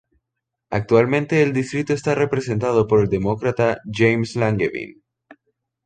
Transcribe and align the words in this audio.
Actualmente 0.71 1.43
el 1.43 1.53
distrito 1.53 1.93
está 1.93 2.15
representado 2.15 2.87
por 2.87 3.01
el 3.03 3.07
Demócrata 3.07 3.81
James 3.85 4.35
Langevin. 4.35 5.03